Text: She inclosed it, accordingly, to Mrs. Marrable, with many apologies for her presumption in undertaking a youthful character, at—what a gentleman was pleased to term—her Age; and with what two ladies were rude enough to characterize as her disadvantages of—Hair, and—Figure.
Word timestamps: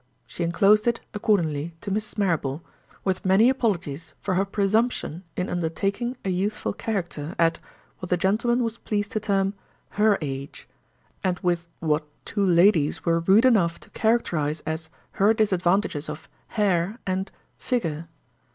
She 0.25 0.43
inclosed 0.43 0.87
it, 0.87 0.99
accordingly, 1.13 1.75
to 1.81 1.91
Mrs. 1.91 2.17
Marrable, 2.17 2.63
with 3.03 3.23
many 3.23 3.49
apologies 3.51 4.15
for 4.19 4.33
her 4.33 4.45
presumption 4.45 5.23
in 5.37 5.47
undertaking 5.47 6.17
a 6.25 6.31
youthful 6.31 6.73
character, 6.73 7.35
at—what 7.37 8.11
a 8.11 8.17
gentleman 8.17 8.63
was 8.63 8.79
pleased 8.79 9.11
to 9.11 9.19
term—her 9.19 10.17
Age; 10.19 10.67
and 11.23 11.37
with 11.41 11.67
what 11.81 12.07
two 12.25 12.43
ladies 12.43 13.05
were 13.05 13.19
rude 13.19 13.45
enough 13.45 13.79
to 13.81 13.91
characterize 13.91 14.61
as 14.61 14.89
her 15.11 15.35
disadvantages 15.35 16.09
of—Hair, 16.09 16.97
and—Figure. 17.05 18.07